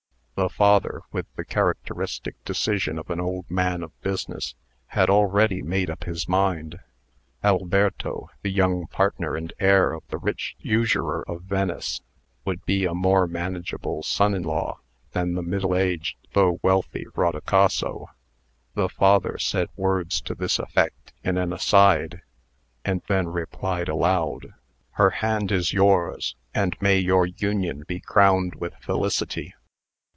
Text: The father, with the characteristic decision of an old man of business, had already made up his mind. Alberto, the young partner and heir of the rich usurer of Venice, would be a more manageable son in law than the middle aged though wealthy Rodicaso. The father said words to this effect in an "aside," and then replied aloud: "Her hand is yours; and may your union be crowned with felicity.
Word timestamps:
The 0.35 0.49
father, 0.49 1.01
with 1.11 1.27
the 1.35 1.45
characteristic 1.45 2.43
decision 2.45 2.97
of 2.97 3.11
an 3.11 3.19
old 3.19 3.45
man 3.47 3.83
of 3.83 4.01
business, 4.01 4.55
had 4.87 5.07
already 5.07 5.61
made 5.61 5.87
up 5.91 6.05
his 6.05 6.27
mind. 6.27 6.79
Alberto, 7.43 8.31
the 8.41 8.49
young 8.49 8.87
partner 8.87 9.35
and 9.35 9.53
heir 9.59 9.93
of 9.93 10.01
the 10.07 10.17
rich 10.17 10.55
usurer 10.57 11.23
of 11.27 11.43
Venice, 11.43 12.01
would 12.43 12.65
be 12.65 12.85
a 12.85 12.95
more 12.95 13.27
manageable 13.27 14.01
son 14.01 14.33
in 14.33 14.41
law 14.41 14.79
than 15.11 15.35
the 15.35 15.43
middle 15.43 15.75
aged 15.75 16.15
though 16.33 16.59
wealthy 16.63 17.05
Rodicaso. 17.13 18.07
The 18.73 18.89
father 18.89 19.37
said 19.37 19.67
words 19.77 20.21
to 20.21 20.33
this 20.33 20.57
effect 20.57 21.13
in 21.23 21.37
an 21.37 21.53
"aside," 21.53 22.23
and 22.83 23.03
then 23.07 23.27
replied 23.27 23.89
aloud: 23.89 24.55
"Her 24.93 25.11
hand 25.11 25.51
is 25.51 25.71
yours; 25.71 26.35
and 26.51 26.75
may 26.81 26.97
your 26.97 27.27
union 27.27 27.83
be 27.85 27.99
crowned 27.99 28.55
with 28.55 28.73
felicity. 28.77 29.53